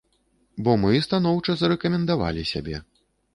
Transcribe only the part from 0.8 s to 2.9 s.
мы станоўча зарэкамендавалі сябе.